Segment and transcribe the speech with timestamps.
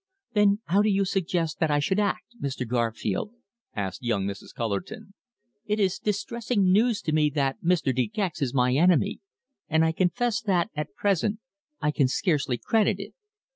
[0.33, 2.67] "Then how do you suggest that I should act, Mr.
[2.67, 3.33] Garfield?"
[3.75, 4.51] asked young Mrs.
[4.51, 5.13] Cullerton.
[5.67, 7.95] "It is distressing news to me that Mr.
[7.95, 9.19] De Gex is my enemy
[9.69, 11.37] and I confess that at present
[11.81, 13.13] I can scarcely credit it."